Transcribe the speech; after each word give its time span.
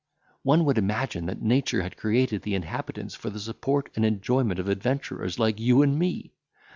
"One 0.41 0.65
would 0.65 0.79
imagine 0.79 1.27
that 1.27 1.43
nature 1.43 1.83
had 1.83 1.95
created 1.95 2.41
the 2.41 2.55
inhabitants 2.55 3.13
for 3.13 3.29
the 3.29 3.39
support 3.39 3.91
and 3.95 4.03
enjoyment 4.03 4.59
of 4.59 4.67
adventurers 4.67 5.37
like 5.37 5.59
you 5.59 5.83
and 5.83 5.99
me. 5.99 6.33